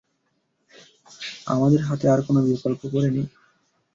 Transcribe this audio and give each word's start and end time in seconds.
আমাদের 1.47 1.79
হাতে 1.87 2.05
আর 2.07 2.19
কোনো 2.27 2.39
বিকল্প 2.47 2.81
পড়ে 2.93 3.09
নেই! 3.09 3.25